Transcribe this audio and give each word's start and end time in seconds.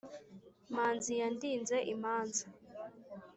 manzi 0.75 1.11
yandinze 1.21 1.77
imanza, 1.93 2.45